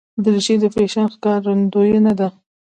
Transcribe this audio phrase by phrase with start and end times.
[0.23, 2.27] دریشي د فیشن ښکارندویه ده.